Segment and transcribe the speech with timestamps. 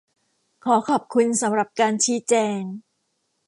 [0.65, 2.61] ขอขอบคุณสำหรับการชี้แจง!